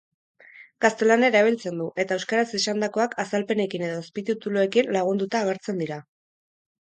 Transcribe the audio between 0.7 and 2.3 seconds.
Gaztelania erabiltzen du, eta